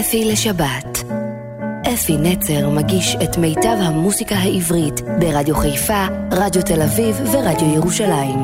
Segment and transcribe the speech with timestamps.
[0.00, 1.04] אפי לשבת.
[1.94, 8.38] אפי נצר מגיש את מיטב המוסיקה העברית ברדיו חיפה, רדיו תל אביב ורדיו ירושלים.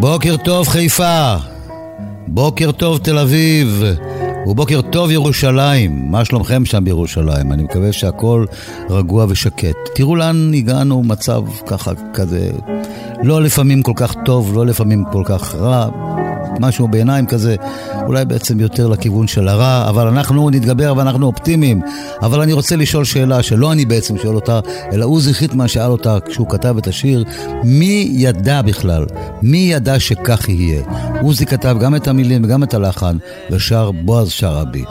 [0.00, 1.36] בוקר טוב חיפה,
[2.28, 3.82] בוקר טוב תל אביב,
[4.46, 6.10] ובוקר טוב ירושלים.
[6.10, 7.52] מה שלומכם שם בירושלים?
[7.52, 8.44] אני מקווה שהכל
[8.90, 9.76] רגוע ושקט.
[9.94, 12.50] תראו לאן הגענו, מצב ככה כזה,
[13.22, 16.07] לא לפעמים כל כך טוב, לא לפעמים כל כך רע.
[16.60, 17.56] משהו בעיניים כזה,
[18.06, 21.80] אולי בעצם יותר לכיוון של הרע, אבל אנחנו נתגבר ואנחנו אופטימיים.
[22.22, 24.60] אבל אני רוצה לשאול שאלה שלא אני בעצם שואל אותה,
[24.92, 27.24] אלא עוזי חיטמן שאל אותה כשהוא כתב את השיר,
[27.64, 29.06] מי ידע בכלל?
[29.42, 30.82] מי ידע שכך יהיה?
[31.22, 33.16] עוזי כתב גם את המילים וגם את הלחן,
[33.50, 34.84] ושר בועז שרעבי.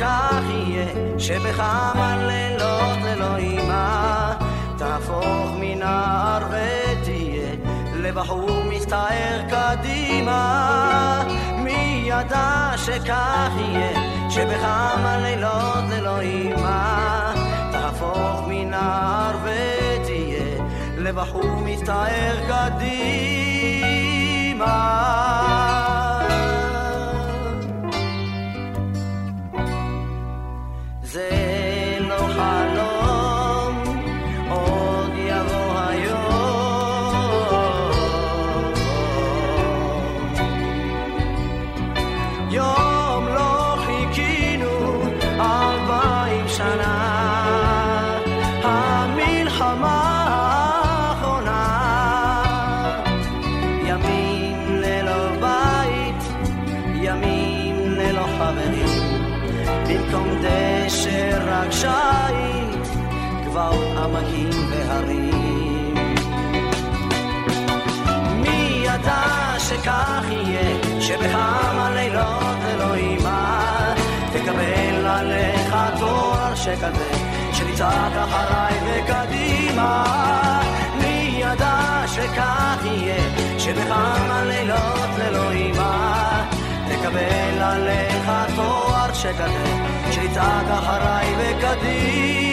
[0.00, 0.86] שכך יהיה,
[1.18, 4.32] שבכמה לילות ללא אימה
[4.78, 7.50] תהפוך מנער ותהיה
[7.94, 11.22] לבחור מסתער קדימה.
[11.58, 13.92] מי ידע שכך יהיה,
[14.30, 17.32] שבכמה לילות ללא אימה
[17.72, 20.64] תהפוך מנער ותהיה
[20.96, 23.50] לבחור מסתער קדימה.
[64.04, 65.94] עמקים והרים.
[68.36, 73.94] מי ידע שכך יהיה, שבכמה לילות אלוהימה
[74.32, 77.10] תקבל עליך תואר שכזה,
[77.52, 80.04] שתצעק אחריי וקדימה.
[80.98, 83.20] מי ידע שכך יהיה,
[83.58, 86.44] שבכמה לילות אלוהימה
[86.88, 89.64] תקבל עליך תואר שכזה,
[90.10, 92.49] שתצעק אחריי וקדימה.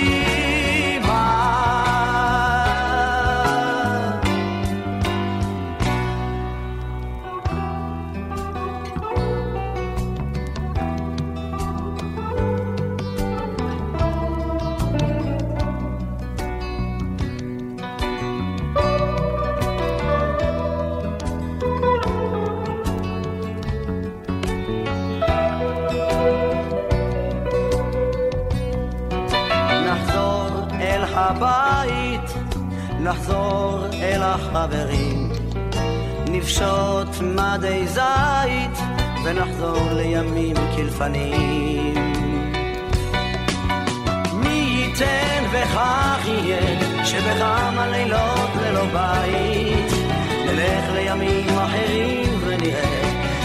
[37.58, 38.78] מדי זית
[39.26, 41.94] ונחזור לימים כלפנים.
[44.34, 49.92] מי ייתן וכך יהיה, שבכמה לילות ללא בית,
[50.46, 53.02] נלך לימים אחרים ונראה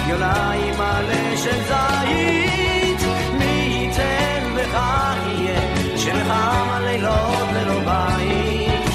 [0.09, 3.09] יונה עם מלא של זית.
[3.39, 5.61] מי ייתן וכך יהיה,
[5.97, 8.89] שבכמה לילות ללא בית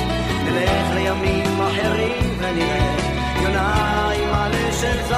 [0.43, 2.96] נלך לימים אחרים ונראה
[4.81, 5.17] של זית.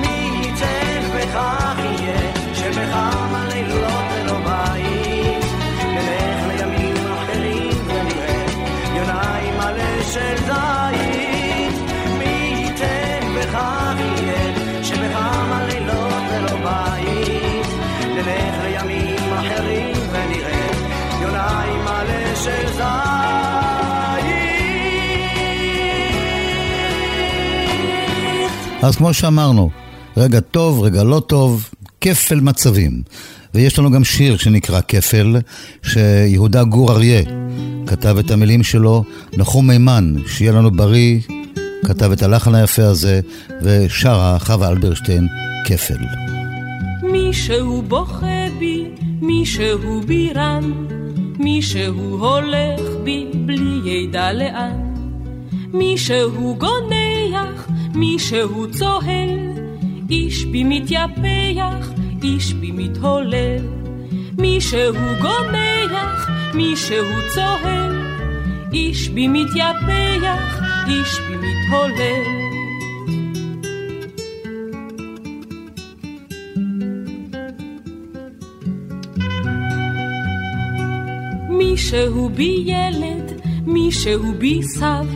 [0.00, 5.44] מי ייתן וכך יהיה שבכמה לילות ללא בית
[5.84, 8.44] נלך לימים אחרים ונראה
[8.96, 11.76] יונה עם מלא של זית.
[12.18, 17.66] מי ייתן וכך יהיה שבכמה לילות ללא בית
[18.14, 20.68] נלך לימים אחרים ונראה
[21.20, 23.03] יוניים מלא של זית.
[28.84, 29.70] אז כמו שאמרנו,
[30.16, 31.70] רגע טוב, רגע לא טוב,
[32.00, 33.02] כפל מצבים.
[33.54, 35.36] ויש לנו גם שיר שנקרא כפל,
[35.82, 37.22] שיהודה גור אריה
[37.86, 39.04] כתב את המילים שלו,
[39.36, 41.20] נחום מימן, שיהיה לנו בריא,
[41.86, 43.20] כתב את הלחן היפה הזה,
[43.62, 45.26] ושרה חווה אלברשטיין,
[45.66, 45.98] כפל.
[47.12, 48.84] מישהו בוכה בי
[49.20, 50.72] מישהו בירן,
[51.38, 54.94] מישהו הולך בי בלי ידע לאן.
[55.72, 59.38] מישהו גונח, מישהו צוהל,
[60.10, 61.90] איש בי מתייפח,
[62.22, 63.66] איש בי מתהולל.
[64.38, 67.04] מישהו גונח, מישהו
[67.34, 68.02] צוהל,
[68.72, 72.44] איש בי מתייפח, איש בי מתהולל.
[81.48, 85.06] מישהו בי ילד, מישהו בי סב,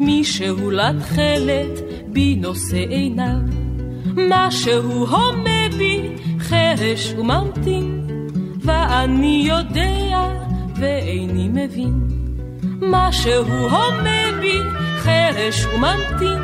[0.00, 1.85] מישהו לתכלת,
[2.16, 3.40] בי נושא עיניו.
[4.16, 6.00] משהו הומה בי,
[6.38, 8.06] חרש וממתין,
[8.60, 10.28] ואני יודע
[10.76, 12.08] ואיני מבין.
[12.82, 14.58] משהו הומה בי,
[14.98, 16.42] חרש וממתין,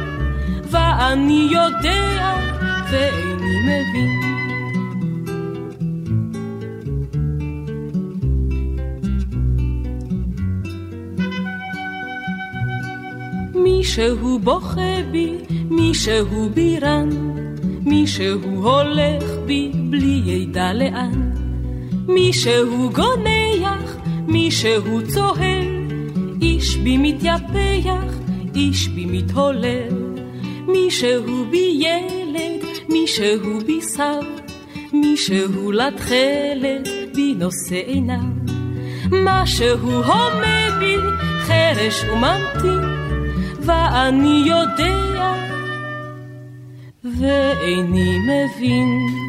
[0.70, 2.34] ואני יודע
[2.90, 4.31] ואיני מבין.
[13.96, 15.32] מישהו בוכה בי,
[15.70, 17.08] מישהו בירן,
[17.84, 21.30] מישהו הולך בי בלי ידע לאן.
[22.08, 23.96] מישהו גונח,
[24.26, 25.64] מישהו צוהל,
[26.42, 28.14] איש בי מתייפח,
[28.54, 30.14] איש בי מתהולל.
[30.66, 34.24] מישהו בי ילד, מישהו בי סב,
[34.92, 38.18] מישהו לתכלת, בי נושא עיניו.
[39.10, 40.96] משהו הומה בי,
[41.46, 42.91] חרש וממתין.
[43.66, 45.02] ואני יודע
[47.04, 48.88] ואיני מבין.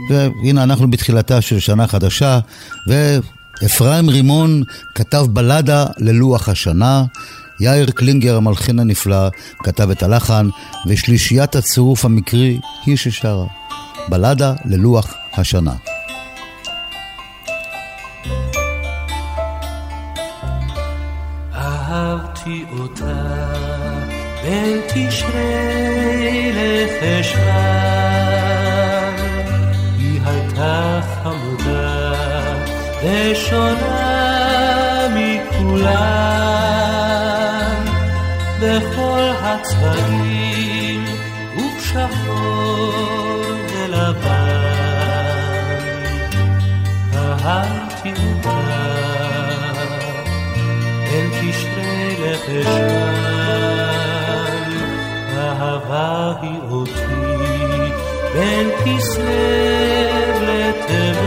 [0.10, 2.40] והנה אנחנו בתחילתה של שנה חדשה,
[2.88, 4.64] ואפרים רימון
[4.96, 7.04] כתב בלדה ללוח השנה.
[7.60, 9.30] יאיר קלינגר, המלחין הנפלא,
[9.64, 10.50] כתב את הלחן,
[10.88, 13.46] ושלישיית הצירוף המקרי היא ששרה.
[14.10, 15.74] בלדה ללוח השנה.
[21.56, 23.73] אהבתי אותה
[24.44, 27.54] בין תשרי לחשוון,
[29.98, 32.14] היא הייתה חמודה
[33.04, 34.28] ושונה
[35.16, 36.04] מכולם,
[38.62, 41.06] בכל הצבעים
[41.58, 42.94] ובשחור
[43.74, 44.64] ולבן.
[47.16, 48.60] אהבתי אותה
[51.10, 53.33] בין תשרי לחשוון
[55.64, 56.92] אהבה היא אותי
[58.34, 59.24] בין כסלו
[60.42, 61.24] לטבת,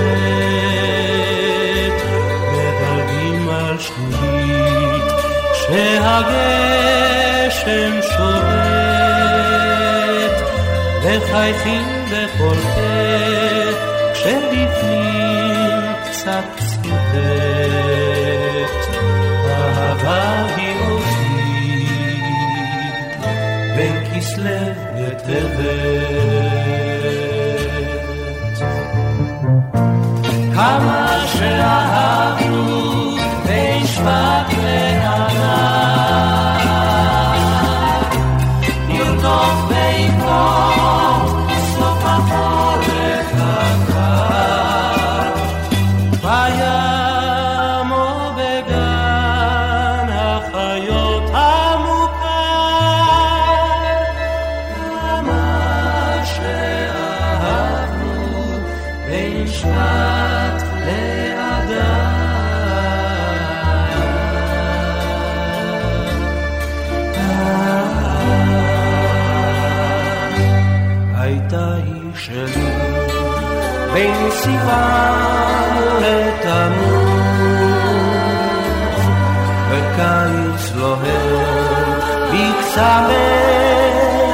[2.53, 5.05] מדלגים על שלולית
[5.53, 6.83] כשהגשם
[8.17, 9.57] שורט,
[11.03, 12.81] וחייכים בכל פה
[14.15, 17.87] כשבפנים קצת צוטט.
[19.49, 20.75] אהבה היא
[24.17, 24.51] כסלו
[24.97, 25.77] וטבת.
[30.55, 33.17] כמה שאהבנו
[33.47, 35.06] בין שבט לענן,
[73.97, 77.17] בין סיוון לתמוז,
[79.71, 81.91] וקיץ לוהר
[82.33, 83.17] בקצווי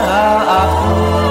[0.09, 1.23] האחוז,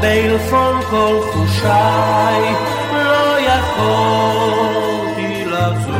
[0.00, 2.42] בעלפון כל חושיי
[2.92, 5.92] לא יכולתי לזוז,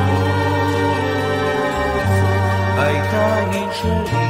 [2.79, 4.29] הייתה היא שלי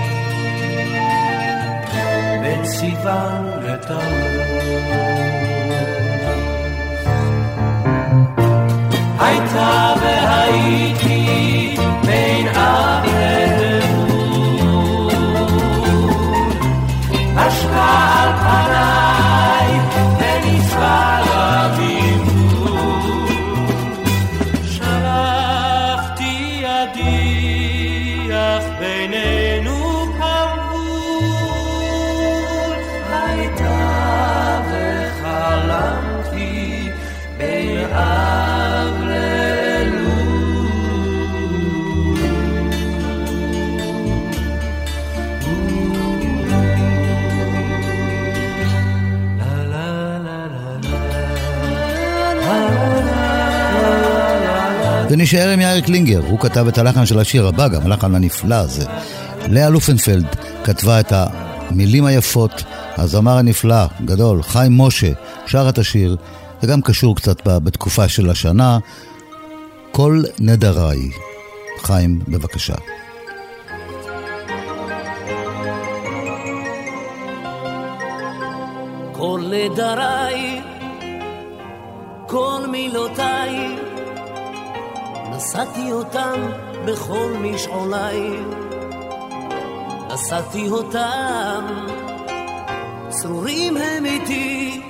[2.40, 5.11] בין סיוון לתמוז.
[55.32, 58.84] ונשאר עם יאיר קלינגר, הוא כתב את הלחן של השיר הבא, גם הלחן הנפלא הזה.
[59.48, 60.26] לאה לופנפלד
[60.64, 62.64] כתבה את המילים היפות,
[62.96, 65.12] הזמר הנפלא, גדול, חיים משה,
[65.46, 66.16] שר את השיר,
[66.62, 68.78] זה גם קשור קצת בתקופה של השנה.
[69.92, 71.10] כל נדריי.
[71.82, 72.74] חיים, בבקשה.
[79.12, 80.60] כל נדריי,
[82.26, 83.91] כל מילותיי,
[85.42, 86.50] נשאתי אותם
[86.84, 88.30] בכל משעוליי.
[90.12, 91.64] נשאתי אותם,
[93.08, 94.82] צרורים הם איתי,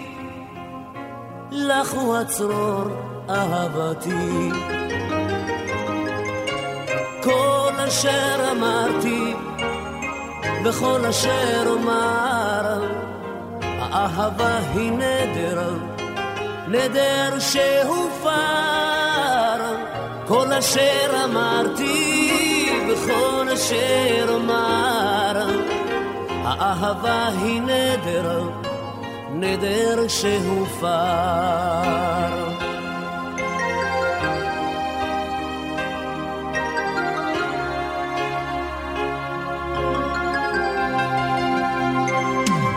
[1.50, 2.84] לך הוא הצרור
[3.30, 4.50] אהבתי.
[7.22, 9.34] כל אשר אמרתי,
[10.64, 12.84] וכל אשר אומר,
[13.62, 15.74] האהבה היא נדר,
[16.68, 18.91] נדר שהופר.
[20.32, 25.46] כל אשר אמרתי, וכל אשר אומר,
[26.44, 28.48] האהבה היא נדר,
[29.32, 30.88] נדר שהופר.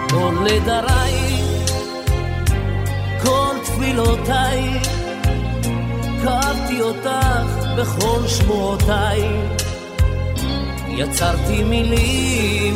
[0.09, 1.41] כל נדריי,
[3.23, 4.94] כל תפילותיי,
[6.25, 9.21] כאבתי אותך בכל שמועותיי.
[10.87, 12.73] יצרתי מילים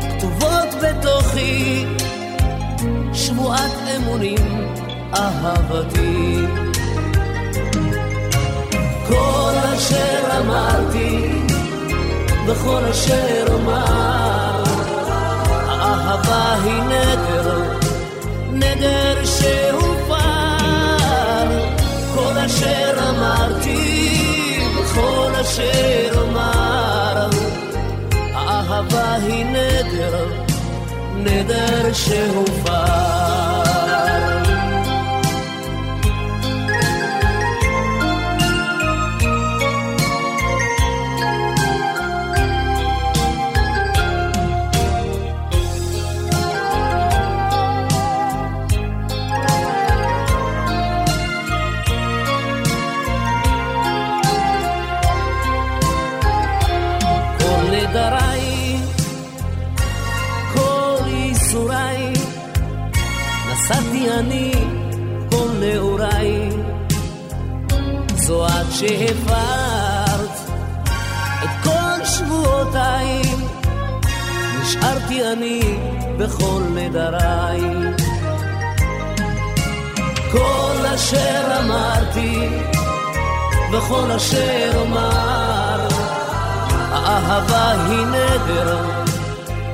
[0.00, 1.84] כתובות בתוכי,
[3.12, 4.74] שבועת אמונים,
[5.14, 6.36] אהבתי.
[9.08, 11.32] כל אשר אמרתי,
[12.46, 14.64] וכל אשר אומר,
[15.68, 17.62] האהבה היא נדר,
[18.52, 19.91] נדר שהופר.
[22.52, 27.30] אשר אמרתי, וכל אשר אומר,
[28.34, 30.26] האהבה היא נדר,
[31.16, 32.72] נדר שהופר.
[84.12, 85.88] וכל אשר אומר
[86.92, 88.78] האהבה היא נדר,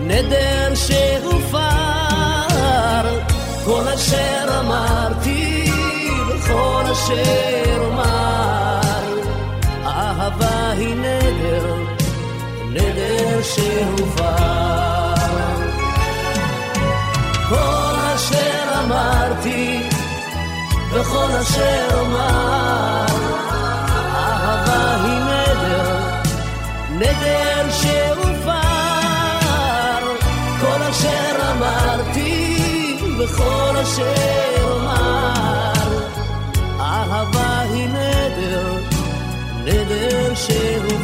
[0.00, 1.58] נדר שהופר.
[3.64, 5.72] כל אשר אמרתי
[6.28, 8.80] וכל אשר אומר,
[9.84, 11.74] האהבה היא נדר,
[12.70, 15.14] נדר שהופר.
[17.48, 19.82] כל אשר אמרתי
[20.92, 22.88] וכל אשר אומר,
[24.48, 25.86] אהבה היא נדר,
[26.90, 28.52] נדר שהופר,
[30.60, 36.06] כל אשר אמרתי וכל אשר אומר,
[36.80, 38.72] אהבה היא נדר,
[39.64, 40.97] נדר שהופר.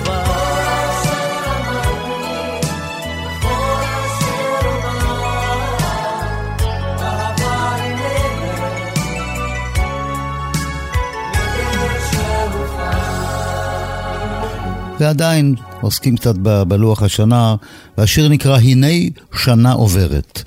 [15.01, 17.55] ועדיין עוסקים קצת ב- בלוח השנה,
[17.99, 18.87] והשיר נקרא "הנה
[19.33, 20.43] שנה עוברת".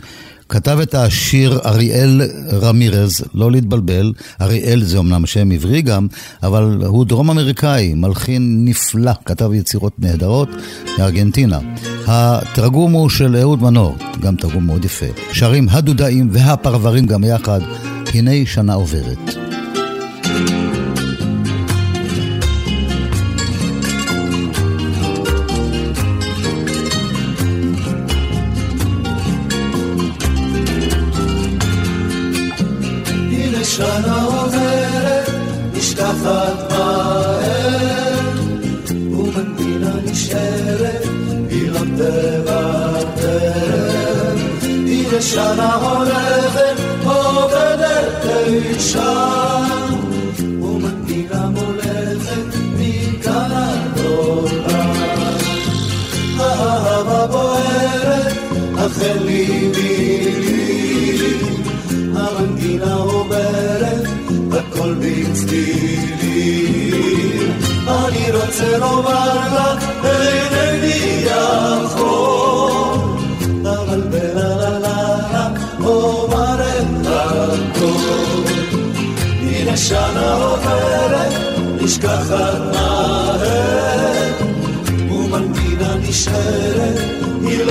[0.50, 2.22] כתב את השיר אריאל
[2.62, 6.08] רמירז, לא להתבלבל, אריאל זה אמנם שם עברי גם,
[6.44, 10.50] אבל הוא דרום אמריקאי, מלחין נפלא, כתב יצירות נהדרות
[10.98, 11.60] מארגנטינה.
[12.08, 15.06] התרגום הוא של אהוד מנור, גם תרגום מאוד יפה.
[15.32, 17.60] שרים הדודאים והפרברים גם יחד,
[18.14, 19.47] הנה שנה עוברת.
[82.48, 83.42] נשכחת מהר,
[85.12, 87.00] ומנגינה נשארת,
[87.42, 87.64] היא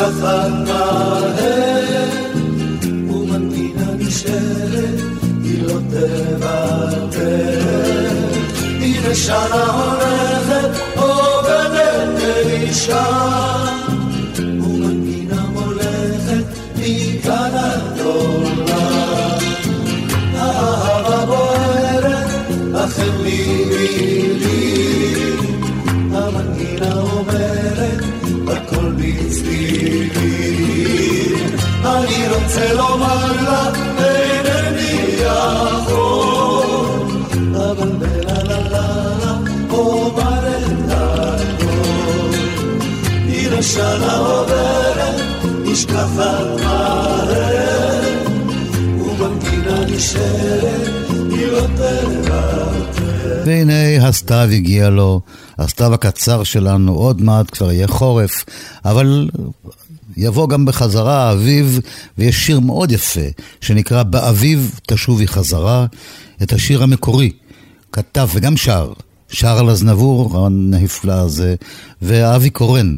[0.00, 2.04] עוברת, נשכחת מהר,
[3.10, 5.00] ומנגינה נשארת,
[5.42, 7.28] היא לא תוותר.
[8.80, 9.87] הנה שנה
[32.48, 36.66] רוצה לומר לך, אינני יכול,
[37.56, 39.36] אבל בלה לה לה לה,
[39.70, 42.34] אומר את הכל.
[43.28, 45.20] הנה שנה עוברת,
[49.98, 50.88] נשארת,
[51.30, 51.46] היא
[52.28, 52.68] לא.
[53.46, 55.20] והנה הסתיו הגיע לו,
[55.58, 58.44] הסתיו הקצר שלנו, עוד מעט כבר יהיה חורף,
[58.84, 59.28] אבל
[60.18, 61.80] יבוא גם בחזרה האביב,
[62.18, 63.20] ויש שיר מאוד יפה,
[63.60, 65.86] שנקרא "באביב תשובי חזרה",
[66.42, 67.30] את השיר המקורי,
[67.92, 68.92] כתב וגם שר,
[69.28, 71.54] שר על הזנבור הנפלא הזה,
[72.02, 72.96] ואבי קורן.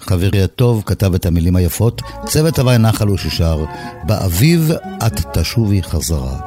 [0.00, 3.64] חברי הטוב כתב את המילים היפות, צוות הוואי נחל הוא ששר,
[4.06, 4.70] באביב
[5.06, 6.40] את תשובי חזרה.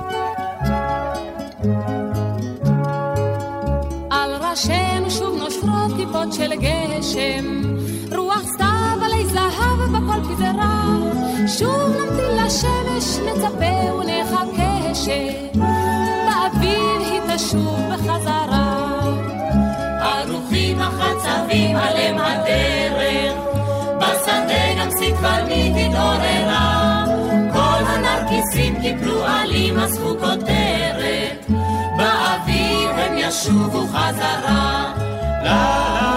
[1.65, 1.94] טיפות
[33.35, 34.93] ישובו חזרה.
[35.41, 36.14] כבר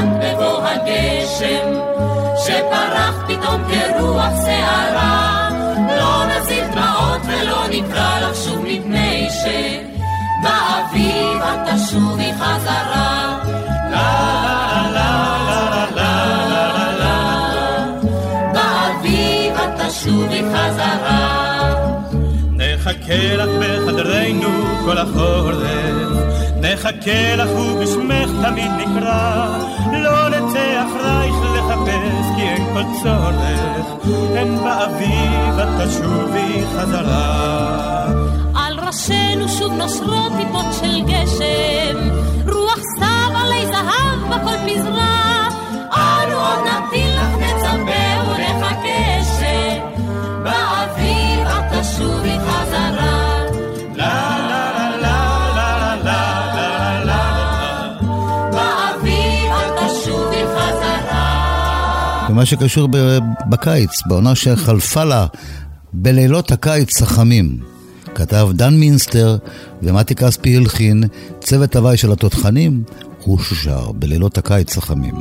[0.00, 1.68] שנעלמת בבוא הגשם,
[2.36, 5.48] שפרח פתאום כרוח שערה,
[5.98, 9.28] לא נזיל דמעות ולא נקרא לך שוב מפני
[10.40, 11.02] שבאביב
[11.42, 13.38] את תשובי חזרה.
[13.90, 14.12] לה
[14.92, 15.12] לה
[15.46, 17.18] לה לה לה לה
[18.52, 21.40] באביב את תשובי חזרה.
[22.52, 24.48] נחכה לך בחדרנו
[24.84, 25.89] כל החורף,
[26.90, 29.58] נחכה לך ובשמך תמיד נקרא,
[29.92, 38.06] לא נצא אחרייך לחפש כי אין כל צורך, הן באביב את תשובי חזרה.
[38.54, 41.98] על ראשינו שוב נושרות טיפות של גשם,
[42.46, 45.48] רוח סתיו עלי זהב בכל פזרה,
[45.92, 47.09] אנו עוד נמתין
[62.40, 62.88] ומה שקשור
[63.50, 65.26] בקיץ, בעונה שחלפה לה
[65.92, 67.58] בלילות הקיץ החמים.
[68.14, 69.36] כתב דן מינסטר
[69.82, 71.04] ומתי כספי הלחין,
[71.40, 72.82] צוות הוואי של התותחנים,
[73.24, 75.14] הוא ששר בלילות הקיץ החמים.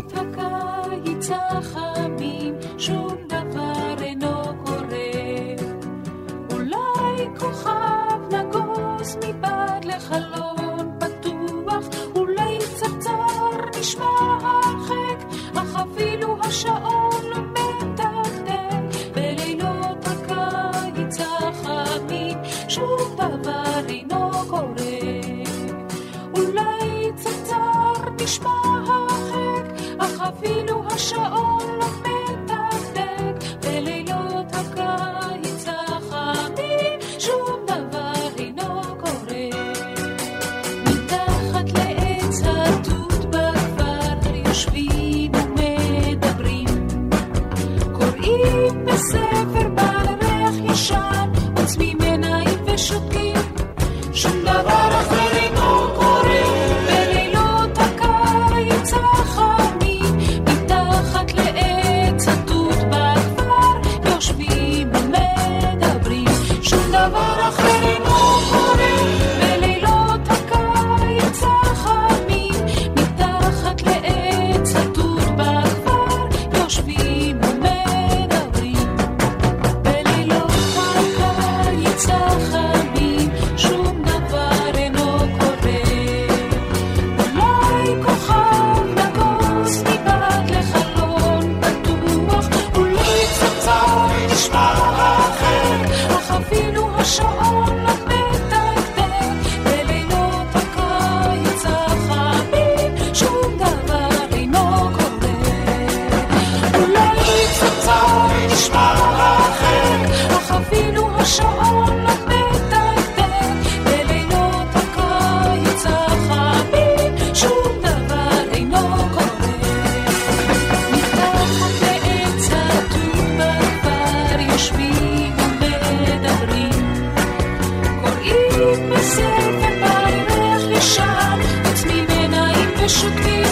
[132.89, 133.48] should be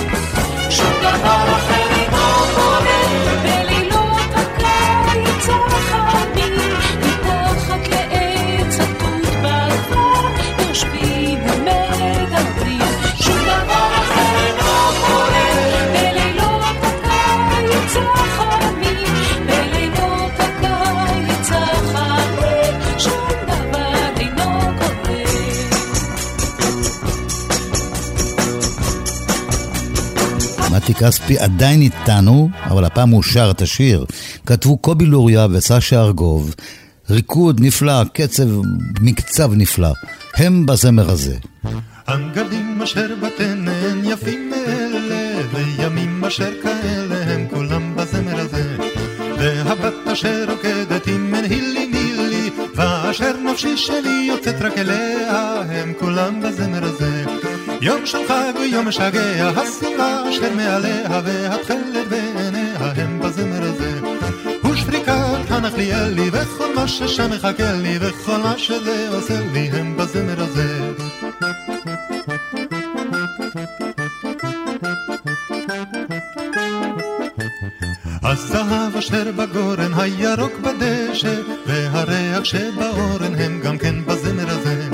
[30.98, 34.06] כספי עדיין איתנו, אבל הפעם הוא שר את השיר.
[34.46, 36.56] כתבו קובי לוריה וסשה ארגוב.
[37.10, 38.48] ריקוד נפלא, קצב,
[39.02, 39.94] מקצב נפלא.
[40.36, 41.36] הם בזמר הזה.
[42.08, 48.78] הנגדים אשר בתנן יפים מאלה, וימים אשר כאלה הם כולם בזמר הזה.
[49.40, 56.84] והבת אשר רוקדת עם מנהילי מילי, ואשר נפשי שלי יוצאת רק אליה, הם כולם בזמר
[56.84, 57.37] הזה.
[57.88, 64.00] יום של חג ויום משגע, השמלה אשר מעליה והתכלת בעיניה הם בזמר הזה.
[64.72, 70.92] ושריקת הנחליאלי וכל מה ששם מחכה לי וכל מה שזה עושה לי הם בזמר הזה.
[78.24, 84.90] הזהב אשר בגורן, הירוק בדשא, והריח שבאורן הם גם כן בזמר הזה.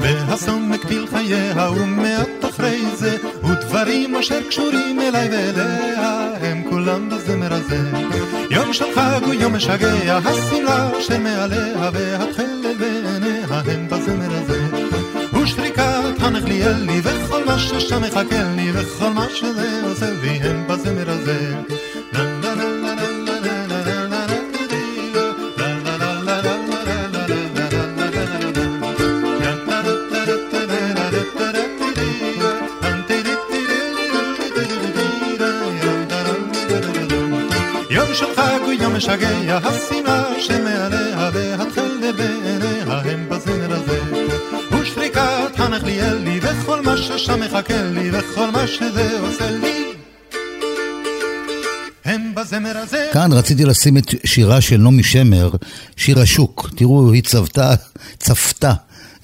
[0.00, 2.07] והסומק פיל חייה ומעט
[3.08, 7.78] אחרי זה, ודברים אשר קשורים אליי ואליה, הם כולם בזמר הזה.
[8.50, 14.60] יום של חג הוא יום משגע, השמלה שמעליה והתכלת בעיניה הם בזמר הזה.
[15.42, 21.54] ושריקת הנחליאלי וכל מה ששם מחכה לי וכל מה שזה עושה לי הם בזמר הזה.
[38.98, 44.00] משגע השנאה שמעליה והתכלת בעיניה הם בזמר הזה.
[44.72, 49.88] ושריקת הנחליאלי וכל מה ששם מחכה לי וכל מה שזה עושה לי.
[53.12, 55.50] כאן רציתי לשים את שירה של נעמי שמר,
[55.96, 56.70] שיר השוק.
[56.76, 57.74] תראו, היא צפתה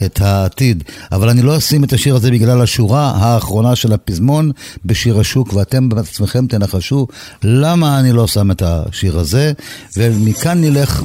[0.04, 0.84] את העתיד.
[1.12, 4.50] אבל אני לא אשים את השיר הזה בגלל השורה האחרונה של הפזמון
[4.84, 7.06] בשיר השוק, ואתם בעצמכם תנחשו
[7.42, 9.52] למה אני לא שם את השיר הזה.
[9.96, 11.02] ומכאן נלך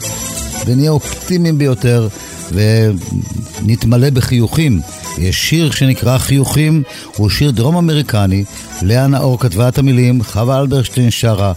[0.65, 2.07] ונהיה אופטימיים ביותר
[2.51, 4.81] ונתמלא בחיוכים.
[5.17, 6.83] יש שיר שנקרא חיוכים,
[7.15, 8.43] הוא שיר דרום אמריקני,
[8.81, 11.53] לאה נאור כתבה את המילים, חווה אלברשטיין שרה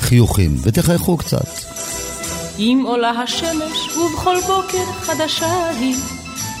[0.00, 1.48] חיוכים, ותחייכו קצת.
[2.58, 5.96] אם עולה השמש ובכל בוקר חדשה היא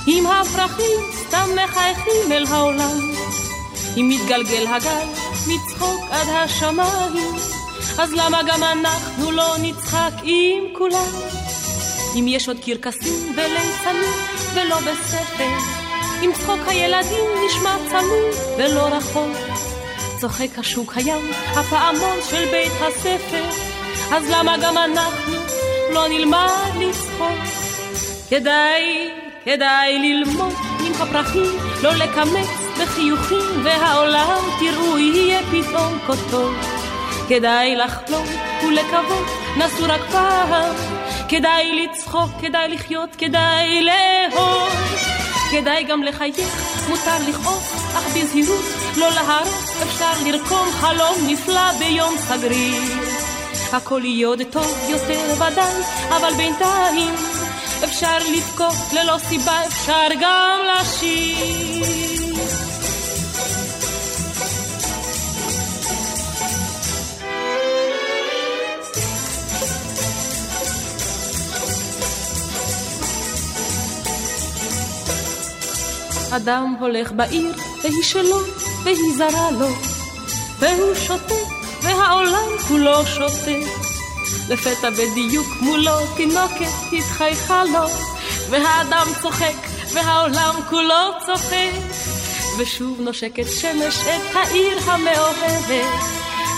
[0.08, 2.98] אם הפרחים סתם מחייכים אל העולם,
[3.96, 5.06] אם מתגלגל הגל
[5.46, 7.34] מצחוק עד השמיים,
[7.98, 11.10] אז למה גם אנחנו לא נצחק עם כולם?
[12.14, 14.14] אם יש עוד קרקסים וליצנים
[14.54, 15.58] ולא בספר,
[16.22, 19.36] אם צחוק הילדים נשמע צמוד ולא רחוק,
[20.20, 23.44] צוחק השוק הים, הפעמון של בית הספר,
[24.12, 25.36] אז למה גם אנחנו
[25.92, 26.48] לא נלמד
[26.80, 27.38] לצחוק?
[28.30, 30.54] כדאי, כדאי ללמוד
[30.86, 32.48] עם הפרחים, לא לקמץ
[32.80, 35.98] בחיוכים, והעולם תראו יהיה פתאום
[36.30, 36.54] טוב.
[37.28, 38.26] כדאי לחלום
[38.66, 40.74] ולקוות, נסו רק פעם,
[41.28, 44.68] כדאי לצחוק, כדאי לחיות, כדאי לאהוב.
[45.50, 48.64] כדאי גם לחייך, מותר לכעוס, אך בזהירות,
[48.96, 52.82] לא להרוס, אפשר לרקום חלום נפלא ביום סגריר.
[53.72, 57.14] הכל יהיה עוד טוב יותר ודאי, אבל בינתיים
[57.84, 62.16] אפשר לבכות ללא סיבה, אפשר גם לשיר.
[76.30, 78.38] אדם הולך בעיר, והיא שלו,
[78.84, 79.68] והיא זרה לו,
[80.58, 81.34] והוא שותה,
[81.82, 83.85] והעולם כולו שותה.
[84.48, 87.88] לפתע בדיוק מולו תינוקת התחייכה לו,
[88.50, 89.56] והאדם צוחק,
[89.92, 91.70] והעולם כולו צוחק.
[92.58, 96.04] ושוב נושקת שמש את העיר המאוהבת,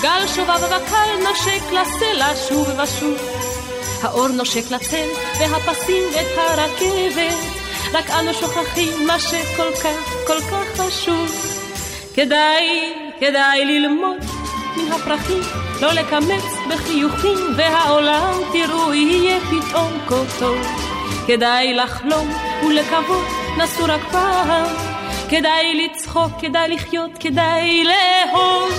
[0.02, 3.18] גל שובב וקל נושק לסלע שוב ושוב.
[4.02, 7.36] האור נושק לתל, והפסים את הרכבת.
[7.92, 11.56] רק אנו שוכחים מה שכל כך, כל כך חשוב.
[12.14, 14.16] כדאי, כדאי ללמוד
[14.76, 15.40] מן הפרחים,
[15.80, 20.58] לא לקמץ בחיוכים, והעולם תראו יהיה פתאום כה טוב.
[21.26, 22.30] כדאי לחלום
[22.66, 23.26] ולקוות,
[23.58, 24.66] נסו רק פעם.
[25.30, 28.70] כדאי לצחוק, כדאי לחיות, כדאי לאהוב.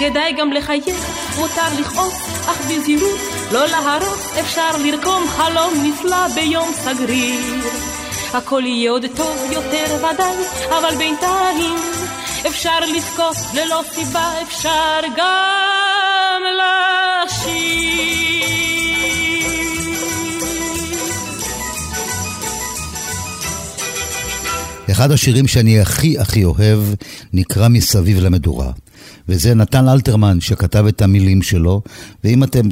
[0.00, 0.96] כדאי גם לחייך,
[1.38, 3.18] מותר לכעוס, אך בזהירות,
[3.52, 7.64] לא להרוס, אפשר לרקום חלום נפלא ביום סגריר.
[8.34, 10.36] הכל יהיה עוד טוב יותר ודאי,
[10.78, 11.76] אבל בינתיים
[12.46, 15.77] אפשר לבכות ללא סיבה, אפשר גם.
[24.90, 26.80] אחד השירים שאני הכי הכי אוהב
[27.32, 28.72] נקרא מסביב למדורה.
[29.28, 31.82] וזה נתן אלתרמן שכתב את המילים שלו,
[32.24, 32.68] ואם אתם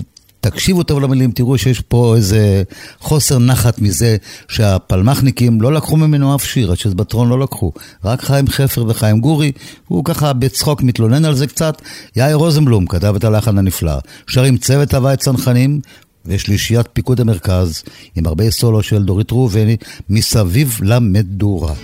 [0.51, 2.63] תקשיבו טוב למילים, תראו שיש פה איזה
[3.01, 4.17] חוסר נחת מזה
[4.49, 7.73] שהפלמחניקים לא לקחו ממנו אף שיר, השזבטרון לא לקחו.
[8.05, 9.53] רק חיים חפר וחיים גורי,
[9.89, 11.83] הוא ככה בצחוק מתלונן על זה קצת.
[12.17, 13.99] יאיר רוזנבלום כתב את הלחן הנפלא.
[14.27, 15.81] שרים צוות הוואי צנחנים
[16.27, 17.83] ושלישיית פיקוד המרכז,
[18.17, 19.77] עם הרבה סולו של דורית ראובני,
[20.11, 21.75] מסביב למדורה.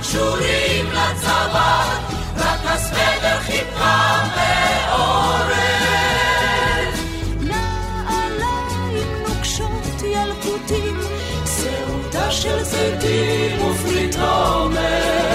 [0.00, 1.98] הקשורים לצבא,
[2.36, 4.00] רק הסוודר חיפה
[4.36, 5.50] מעורר.
[7.40, 11.00] נעליים נוקשות ילקוטים,
[11.44, 15.29] שעותה של זיתים ופריט עומר.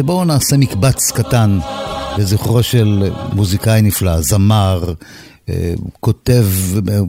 [0.00, 1.58] ובואו נעשה מקבץ קטן
[2.18, 4.92] לזכרו של מוזיקאי נפלא, זמר,
[5.48, 6.46] אה, כותב,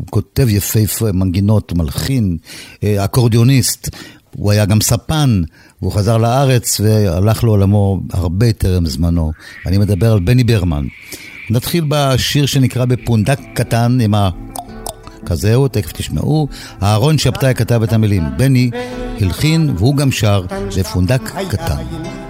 [0.09, 2.37] כותב יפהפה, מנגינות, מלחין,
[2.83, 3.89] אה, אקורדיוניסט.
[4.35, 5.41] הוא היה גם ספן,
[5.81, 9.31] והוא חזר לארץ והלך לעולמו הרבה טרם זמנו.
[9.65, 10.85] אני מדבר על בני ברמן.
[11.49, 14.29] נתחיל בשיר שנקרא בפונדק קטן עם ה...
[15.25, 16.47] כזהו, תכף תשמעו.
[16.83, 18.23] אהרון שבתאי כתב את המילים.
[18.37, 18.69] בני
[19.21, 20.45] הלחין והוא גם שר
[20.77, 21.83] בפונדק קטן.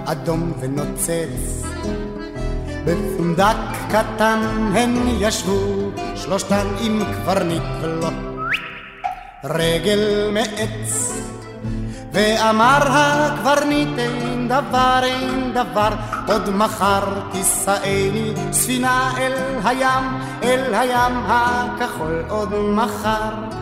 [0.06, 1.64] אדום ונוצץ.
[2.86, 4.40] בפונדק קטן
[4.74, 8.10] הן ישבו שלושתן עם קברניט ולא.
[9.44, 11.12] רגל מעץ
[12.14, 15.90] ואמר הקברניט אין דבר אין דבר
[16.28, 19.34] עוד מחר תישאני ספינה אל
[19.64, 20.04] הים
[20.44, 23.61] אל הים הכחול עוד מחר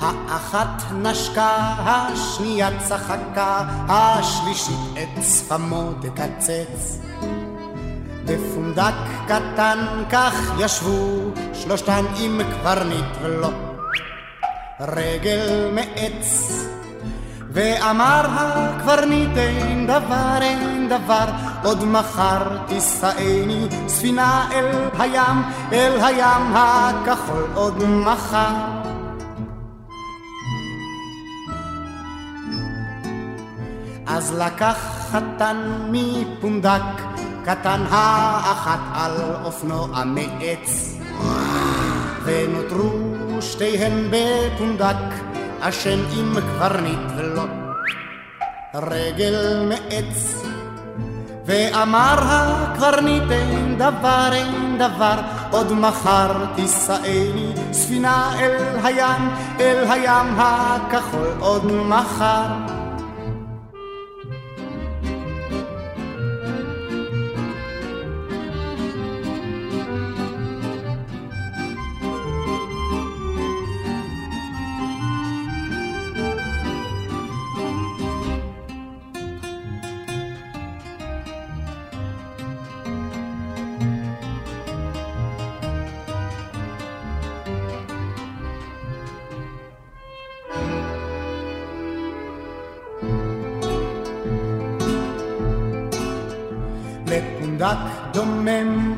[0.00, 6.98] האחת נשקה, השנייה צחקה, השלישית את שפמו תקצץ.
[8.24, 8.94] בפונדק
[9.26, 9.78] קטן
[10.10, 13.50] כך ישבו שלושתן עם קברניט ולא
[14.80, 16.52] רגל מעץ
[17.50, 21.24] ואמר הקברניט אין דבר אין דבר.
[21.64, 28.75] עוד מחר תישאני ספינה אל הים אל הים הכחול עוד מחר
[34.16, 34.76] אז לקח
[35.10, 35.56] חתן
[35.90, 37.02] מפונדק
[37.44, 39.12] קטן האחת על
[39.44, 40.96] אופנוע מעץ
[42.24, 42.90] ונותרו
[43.40, 45.14] שתיהן בפונדק
[45.60, 47.44] אשם עם קברניט ולא
[48.74, 50.42] רגל מעץ
[51.46, 59.30] ואמר הקברניט אין דבר אין דבר עוד מחר תישאני ספינה אל הים
[59.60, 62.65] אל הים הכחול עוד מחר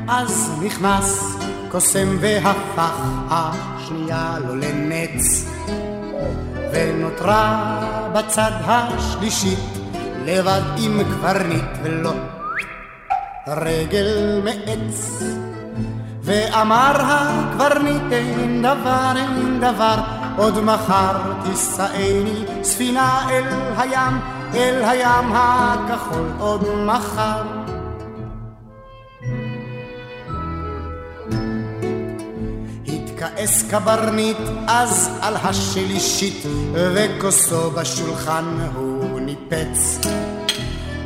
[0.07, 1.37] אז נכנס
[1.71, 5.45] קוסם והפך השנייה לו לנץ.
[6.71, 7.79] ונותרה
[8.13, 9.59] בצד השלישית
[10.25, 12.13] לבד עם קברניט ולא
[13.47, 15.23] רגל מעץ.
[16.23, 23.43] ואמר הקברניט אין דבר אין דבר עוד מחר תישאני ספינה אל
[23.77, 24.19] הים
[24.53, 27.43] אל הים הכחול עוד מחר.
[33.19, 34.37] כעס קברניט
[34.67, 39.99] אז על השלישית וכוסו בשולחן הוא ניפץ.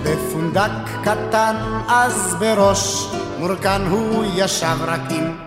[0.03, 0.71] בפונדק
[1.03, 1.55] קטן
[1.87, 3.07] אז בראש
[3.39, 5.37] מורכן הוא ישב רק עם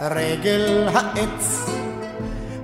[0.00, 1.77] רגל העץ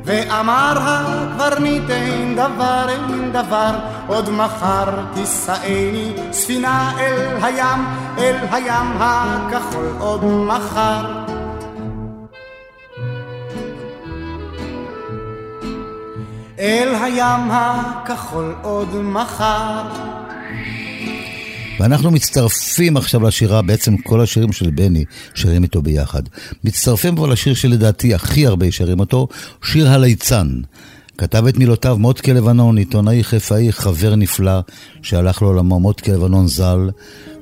[0.05, 3.71] ואמר הקברניט אין דבר אין דבר
[4.07, 4.85] עוד מחר
[5.15, 7.85] תישאני ספינה אל הים
[8.19, 11.25] אל הים הכחול עוד מחר.
[16.59, 20.24] אל הים הכחול עוד מחר.
[21.81, 25.05] ואנחנו מצטרפים עכשיו לשירה, בעצם כל השירים של בני
[25.35, 26.23] שרים איתו ביחד.
[26.65, 29.29] מצטרפים כבר לשיר שלדעתי הכי הרבה שרים אותו,
[29.63, 30.49] שיר הליצן.
[31.19, 34.61] כתב את מילותיו מוטקה לבנון, עיתונאי חיפאי, חבר נפלא,
[35.03, 36.91] שהלך לעולמו, מוטקה לבנון ז"ל,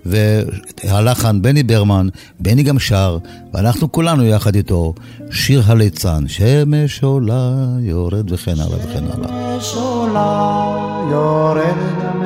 [0.07, 2.09] והלחן בני ברמן,
[2.41, 3.19] בני גם שר,
[3.55, 4.95] ואנחנו כולנו יחד איתו,
[5.31, 9.61] שיר הליצן, שמש עולה, יורד וכן הלאה וכן הלאה.
[9.61, 12.23] שמש עולה, יורד גם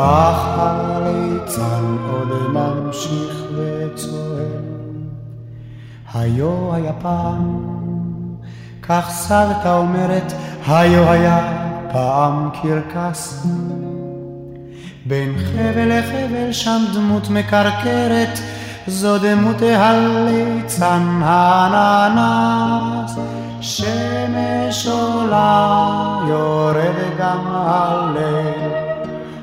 [0.00, 4.60] הליצן עוד ממשיך וצועק.
[6.14, 7.64] היו היה פעם,
[8.82, 10.32] כך סבתא אומרת,
[10.66, 11.40] היו היה
[11.92, 13.46] פעם קרקס.
[15.06, 18.38] בין חבל לחבל שם דמות מקרקרת,
[18.86, 23.16] זו דמות הליצן האננס.
[23.60, 28.89] שמש עולה, יורד גם הליל,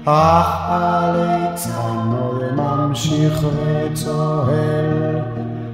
[0.10, 5.20] אך הליצן עוד ממשיך וצוהל.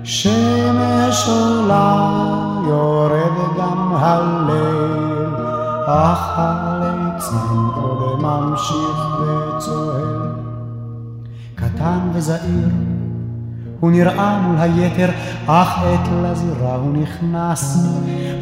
[0.04, 2.12] שמש עולה,
[2.68, 5.36] יורד גם הליל,
[5.86, 10.36] אך הליצן עוד ממשיך וצוהל.
[11.56, 12.70] קטן וזעיר,
[13.80, 15.10] הוא נראה מול היתר,
[15.48, 17.88] אך עת לזירה הוא נכנס.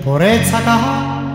[0.04, 1.26] פורץ הקהל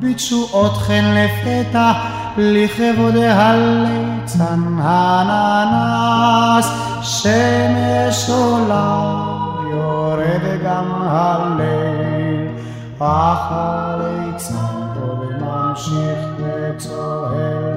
[0.00, 1.92] בתשואות חן לפתע,
[2.38, 6.70] לכבוד הליצן הננס.
[7.02, 9.24] שמש עולה,
[9.70, 12.48] יורד גם הליל,
[12.98, 14.54] אך הליצן
[15.02, 17.74] עוד ממשיך וצוהל.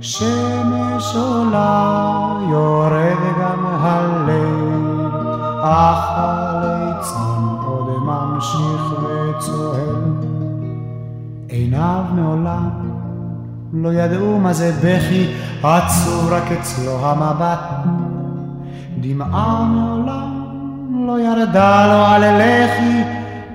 [0.00, 5.06] שמש עולה, יורד גם הליל,
[5.62, 9.96] אך הליצן עוד ממשיך וצוהל.
[11.48, 12.70] עיניו מעולם
[13.72, 17.58] לא ידעו מה זה בכי, עצוב רק אצלו המבט.
[19.00, 20.36] דמעה מעולם
[21.06, 23.02] לא ירדה לו על לחי,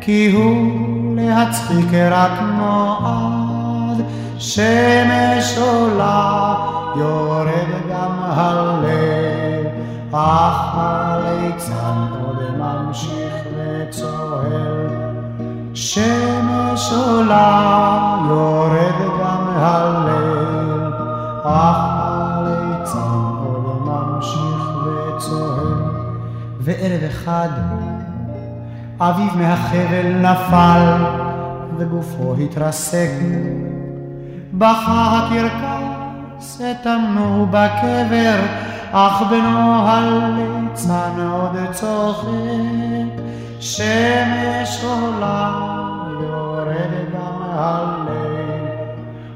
[0.01, 4.03] כי הוא להצחיק רק נועד.
[4.37, 6.55] שמש עולה,
[6.95, 9.65] יורד גם הלב,
[10.11, 14.87] אך הליצן עוד ממשיך וצוהל.
[15.73, 19.10] שמש עולה, יורד
[19.61, 20.93] הלב,
[21.43, 22.99] אך הליצן
[23.45, 26.01] עוד ממשיך וצוהל.
[26.59, 27.49] וערב אחד
[28.99, 31.03] אביו מהחבל נפל,
[31.77, 33.11] וגופו התרסק.
[34.53, 38.39] בכה הקרקס, הטמנו בקבר,
[38.91, 43.21] אך בנו הליצן עוד צוחק.
[43.59, 45.51] שמש עולה,
[46.21, 48.00] יורד גם הליל,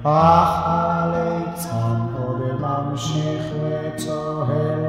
[0.07, 4.81] אך הליצן עוד ממשיך וצוהל.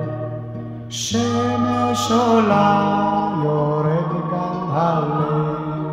[0.88, 5.88] שמש עולה, יורד גם הליל,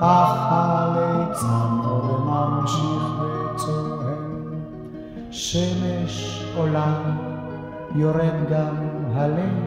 [0.00, 4.14] אך הליצן עוד ממשיך וצוהל.
[5.30, 6.94] שמש עולה,
[7.94, 8.76] יורד גם
[9.14, 9.58] הליל,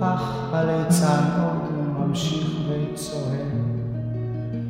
[0.00, 3.50] אך הליצן עוד ממשיך וצוהל.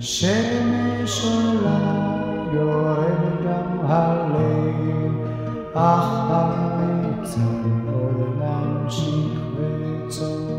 [0.00, 1.79] שמש עולה,
[2.54, 5.12] יורד גם הליל,
[5.74, 10.50] אך הליצן עוד ממשיך וצוהל.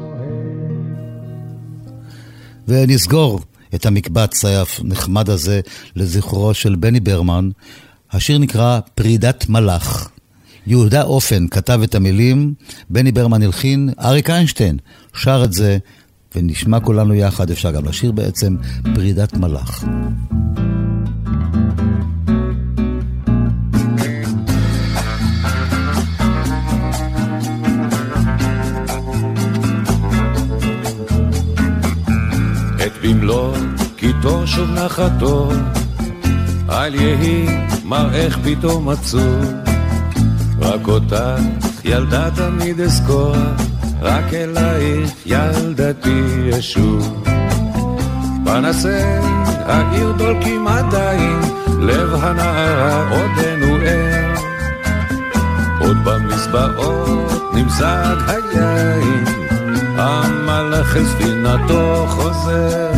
[2.68, 3.40] ונסגור
[3.76, 5.62] את המקבץ הנחמד הזה
[5.96, 7.50] לזכרו של בני ברמן.
[8.12, 10.10] השיר נקרא פרידת מלאך.
[10.68, 12.54] יהודה אופן כתב את המילים,
[12.90, 14.78] בני ברמן הלחין, אריק איינשטיין
[15.16, 15.78] שר את זה,
[16.36, 18.56] ונשמע כולנו יחד, אפשר גם לשיר בעצם,
[18.96, 19.86] פרידת מלאך.
[33.04, 33.56] במלוא
[33.96, 35.50] קיטו שוב נחתו,
[36.70, 37.46] אל יהי
[37.86, 39.46] מראך פתאום עצוב.
[40.60, 41.42] רק אותך
[41.84, 43.36] ילדה תמיד אזכור,
[44.02, 47.24] רק אלייך ילדתי ישוב.
[48.46, 49.04] פנסי
[49.66, 51.40] העיר דולקים עדיין,
[51.80, 54.36] לב הנערה עודנו ער.
[55.80, 59.51] עוד במזבעות נמזג היין,
[60.02, 62.92] המלאך אל ספינתו חוזר.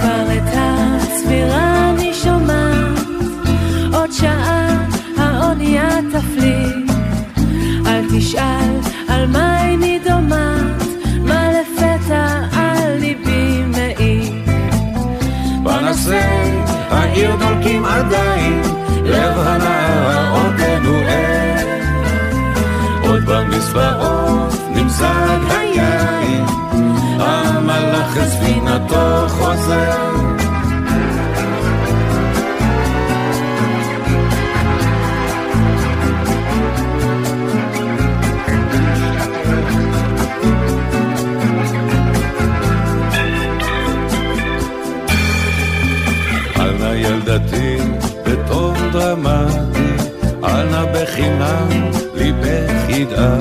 [0.00, 2.98] כבר את הצפירה אני שומעת,
[3.92, 4.86] עוד שעה
[5.16, 6.90] האונייה תפליג.
[7.86, 9.26] אל
[17.24, 18.62] בעיר דולקים עדיין,
[19.04, 21.68] לב הנער עודנו ער.
[23.02, 26.44] עוד במזבעות נמזג היין,
[27.18, 30.43] המלאך את ספינתו חוזר.
[53.04, 53.38] ידעה.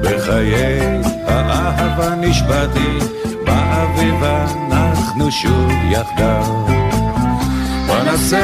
[0.00, 2.98] בחיי האהבה נשבעתי,
[3.44, 6.66] באביב אנחנו שוב יחדיו.
[7.86, 8.36] פנסי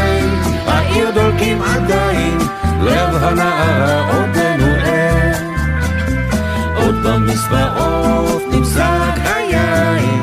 [0.67, 2.39] העיר דולקים עדיין,
[2.83, 5.33] לב הנערה עודנו ער.
[6.77, 10.23] עוד במזבעות נמזג היין,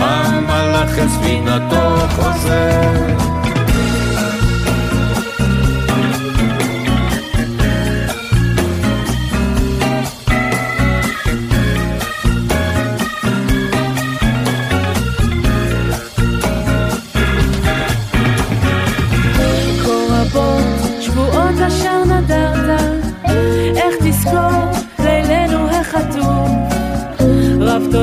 [0.00, 3.41] המלאך אל ספינתו חוזר.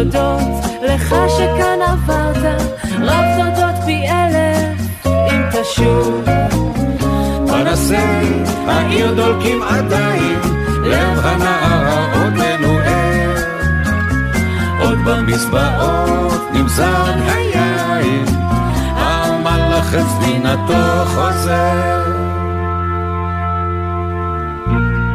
[0.04, 2.62] תודות לך שכאן עברת,
[3.02, 6.26] רב תודות פי אלף אם תשוב.
[7.48, 7.96] פנסי
[8.68, 10.40] העיר דולקים עדיין,
[10.84, 13.36] לב הנערה עוד מנוער.
[14.80, 18.26] עוד במזבעות נמזג היין,
[18.96, 22.04] המלאך את ספינתו חוזר.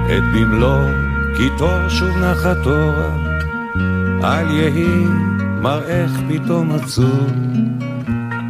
[0.06, 0.88] את במלוא
[1.36, 3.33] קיטור שוב נחת אורה
[4.22, 5.04] אל יהי
[5.60, 7.30] מראך פתאום עצוב,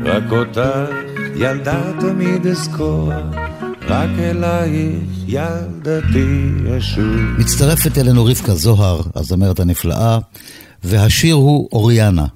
[0.05, 0.61] רק אותך
[1.37, 3.13] ילדה תמיד אזכור,
[3.83, 7.17] רק אלייך ילדתי אשוב.
[7.39, 10.19] מצטרפת אלינו רבקה זוהר, הזמרת הנפלאה,
[10.85, 12.27] והשיר הוא אוריאנה.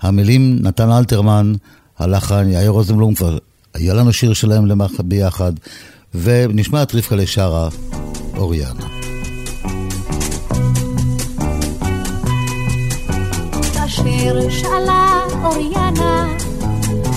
[0.00, 1.52] המילים נתן אלתרמן,
[1.98, 3.38] הלחן יאיר רוזנבלום, כבר
[3.74, 4.66] היה לנו שיר שלהם
[5.04, 5.52] ביחד,
[6.14, 7.68] ונשמע את רבקה לשרה,
[8.36, 8.99] אוריאנה.
[14.04, 16.26] כאשר שאלה אוריאנה,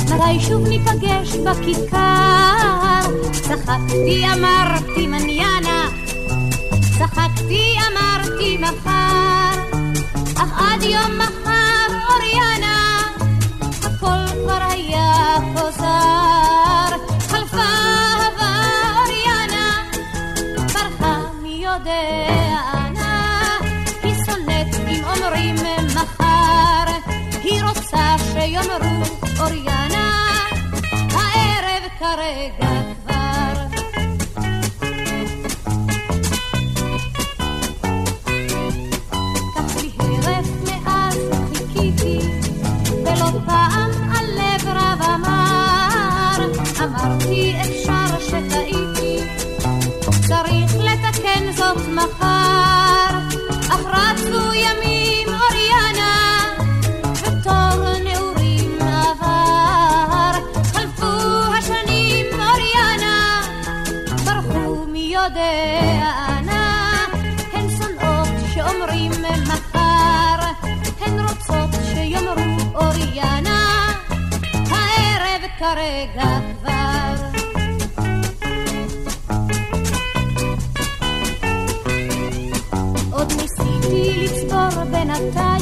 [0.04, 3.00] מתי שוב ניפגש בכיכר?
[3.32, 5.90] צחקתי אמרתי מניאנה,
[7.00, 9.60] צחקתי אמרתי מחר,
[10.36, 13.00] אך עד יום מחר אוריאנה,
[13.84, 14.73] הכל כבר
[27.94, 29.04] רוצה שיאמרו
[29.40, 30.12] אוריאנה,
[31.12, 32.83] הערב כרגע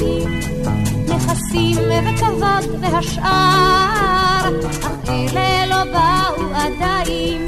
[0.02, 0.40] בינתיים
[1.08, 7.46] נכסים וכבוד והשאר, אך אלה לא באו עדיין.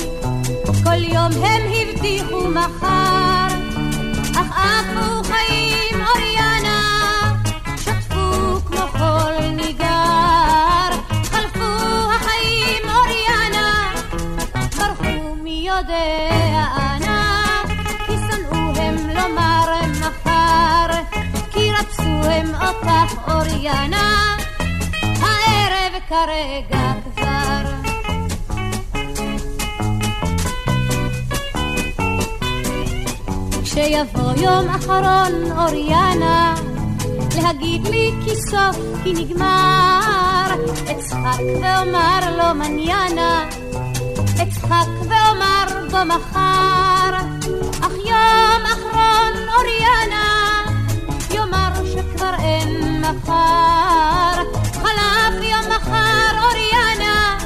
[0.84, 3.03] כל יום הם הבטיחו מחר,
[23.64, 24.38] אוריאנה,
[25.20, 27.72] הערב כרגע כבר.
[33.64, 36.56] כשיבוא יום אחרון אוריאנה,
[37.44, 40.48] להגיד לי כי סוף כי נגמר,
[40.92, 43.50] אצחק ואומר לו מניאנה,
[44.44, 47.16] אצחק ואומר בו מחר,
[47.82, 50.43] אך יום אחרון אוריאנה,
[53.18, 54.44] מחר,
[54.74, 57.38] חלף יום מחר אוריאנה,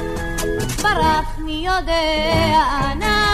[1.48, 3.24] יודע נא,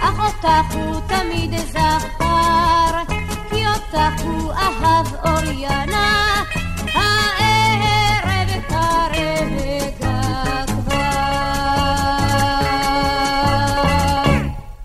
[0.00, 3.14] אך אותך הוא תמיד זכר,
[3.50, 5.42] כי אותך הוא אהב כבר.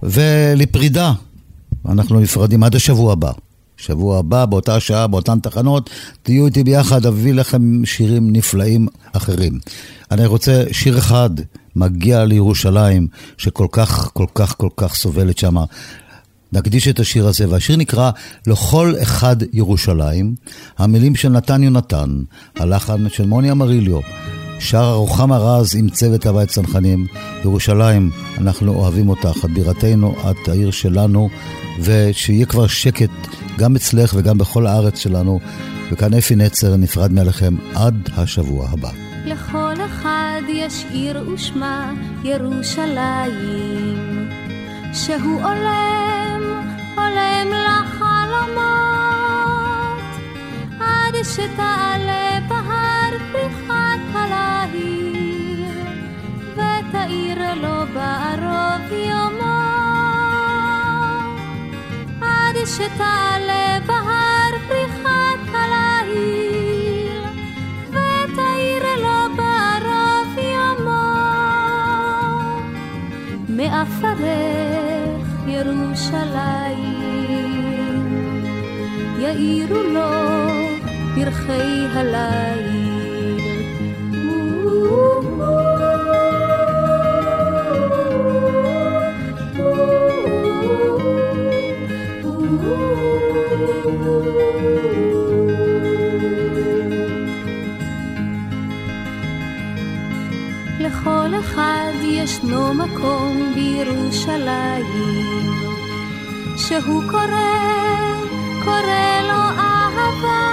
[0.04, 1.14] ולפרידה,
[1.90, 3.47] אנחנו נפרדים עד השבוע הבא.
[3.78, 5.90] שבוע הבא, באותה שעה, באותן תחנות,
[6.24, 9.60] תהיו איתי ביחד, אביא לכם שירים נפלאים אחרים.
[10.12, 11.30] אני רוצה שיר אחד,
[11.76, 13.08] מגיע לירושלים,
[13.38, 15.66] שכל כך, כל כך, כל כך סובלת שמה.
[16.54, 18.12] נקדיש את השיר הזה, והשיר נקרא
[18.48, 20.36] "לכל אחד ירושלים",
[20.78, 22.22] המילים של נתן יונתן,
[22.56, 24.00] הלחן של מוני אמריליו,
[24.60, 27.08] שר רוחמה רז עם צוות הבית צנחנים,
[27.44, 31.30] ירושלים, אנחנו אוהבים אותך, את בירתנו, את העיר שלנו,
[31.82, 33.10] ושיהיה כבר שקט
[33.58, 35.40] גם אצלך וגם בכל הארץ שלנו,
[35.92, 38.90] וכאן אפי נצר נפרד מעליכם עד השבוע הבא.
[39.26, 41.94] לכל אחד יש עיר ושמה
[42.24, 43.98] ירושלים,
[44.94, 46.42] שהוא עולם,
[46.96, 48.68] עולם לחלומות,
[50.80, 52.27] עד שתעלה
[57.08, 59.60] ותאיר לו בערוב יומו,
[62.22, 67.24] עד שתעלה בהר פריחת הלהיר,
[67.90, 71.08] ותאיר לו בערוב יומו.
[73.50, 76.88] מעפרך ירושלים,
[79.20, 80.12] יאירו לו
[81.16, 82.77] פרחי הליל.
[101.48, 104.86] אחד ישנו מקום בירושלים,
[106.58, 107.54] שהוא קורא,
[108.64, 110.48] קורא לו אהבה.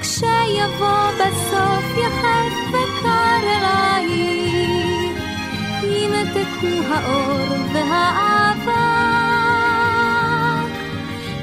[0.00, 5.22] כשיבוא בסוף יחד וקר אלייך,
[5.82, 8.76] ימתקו האור והאבק.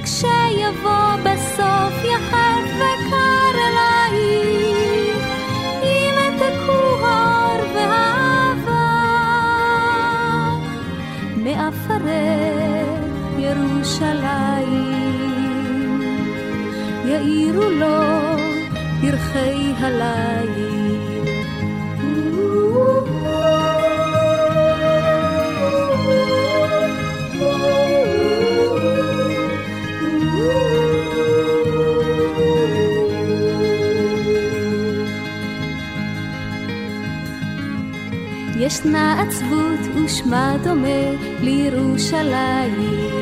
[0.03, 2.42] כשיבוא בסוף יחד
[11.87, 13.03] מעפרך
[13.37, 14.83] ירושלים,
[17.05, 17.99] יאירו לו
[19.01, 20.73] פרחי הליל.
[38.59, 39.62] ישנה עצבות
[40.05, 41.01] ושמה דומה
[41.41, 43.12] לירושלים,